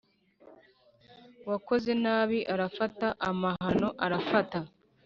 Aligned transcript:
uwakoze 1.45 1.91
nabi 2.03 2.39
arafata, 2.53 3.07
amahano 3.29 3.89
arafata. 4.05 4.59